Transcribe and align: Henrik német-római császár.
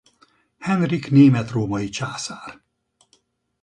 Henrik 0.61 1.11
német-római 1.11 1.89
császár. 1.89 2.61